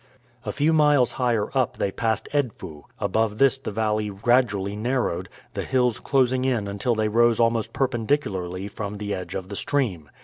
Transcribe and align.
A 0.47 0.51
few 0.51 0.73
miles 0.73 1.11
higher 1.11 1.55
up 1.55 1.77
they 1.77 1.91
passed 1.91 2.27
Edfu. 2.33 2.85
Above 2.97 3.37
this 3.37 3.59
the 3.59 3.69
valley 3.69 4.09
gradually 4.09 4.75
narrowed, 4.75 5.29
the 5.53 5.61
hills 5.63 5.99
closing 5.99 6.43
in 6.43 6.67
until 6.67 6.95
they 6.95 7.07
rose 7.07 7.39
almost 7.39 7.71
perpendicularly 7.71 8.67
from 8.67 8.97
the 8.97 9.13
edge 9.13 9.35
of 9.35 9.49
the 9.49 9.55
stream. 9.55 10.09